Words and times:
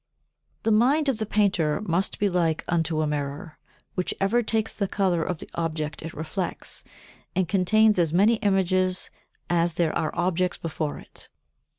The 0.63 0.71
mind 0.71 1.09
of 1.09 1.19
the 1.19 1.27
painter 1.27 1.79
must 1.79 2.17
be 2.17 2.27
like 2.27 2.63
unto 2.67 3.01
a 3.03 3.05
mirror, 3.05 3.59
which 3.93 4.15
ever 4.19 4.41
takes 4.41 4.73
the 4.73 4.87
colour 4.87 5.21
of 5.21 5.37
the 5.37 5.49
object 5.53 6.01
it 6.01 6.15
reflects, 6.15 6.83
and 7.35 7.47
contains 7.47 7.99
as 7.99 8.11
many 8.11 8.37
images 8.37 9.11
as 9.47 9.75
there 9.75 9.95
are 9.95 10.09
objects 10.15 10.57
before 10.57 10.97
it. 10.97 11.29